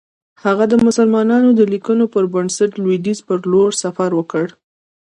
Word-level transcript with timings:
هغه 0.43 0.65
د 0.71 0.73
مسلمانانو 0.87 1.49
د 1.59 1.61
لیکنو 1.73 2.05
پر 2.13 2.23
بنسټ 2.33 2.71
لویدیځ 2.83 3.19
پر 3.27 3.39
لور 3.51 3.69
سفر 3.83 4.09
وکړ. 4.15 4.45